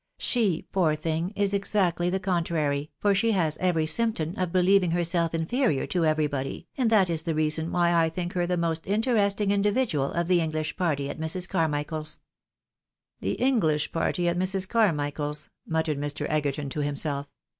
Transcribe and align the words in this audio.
She, 0.17 0.65
poor 0.71 0.95
thing, 0.95 1.29
is 1.35 1.53
exactly 1.53 2.09
the 2.09 2.19
contrary, 2.19 2.89
for 2.97 3.13
she 3.13 3.33
has 3.33 3.55
every 3.59 3.85
symptom 3.85 4.33
of 4.35 4.51
believing 4.51 4.89
herself 4.89 5.35
inferior 5.35 5.85
to 5.85 6.07
everybody, 6.07 6.67
and 6.75 6.89
that 6.89 7.07
is 7.07 7.21
the 7.21 7.35
reason 7.35 7.71
why 7.71 7.93
I 7.93 8.09
think 8.09 8.33
her 8.33 8.47
the 8.47 8.57
most 8.57 8.87
interesting 8.87 9.51
individual 9.51 10.11
of 10.11 10.27
the 10.27 10.41
English 10.41 10.75
party 10.75 11.07
at 11.07 11.19
Mrs. 11.19 11.47
Carraichael's."" 11.47 12.19
The 13.21 13.33
English 13.33 13.91
party 13.91 14.27
at 14.27 14.37
JNIrs. 14.37 14.67
Carmichael's," 14.67 15.49
muttered 15.67 15.99
Mr. 15.99 16.25
Egerton 16.31 16.69
to 16.69 16.79
himself. 16.79 17.27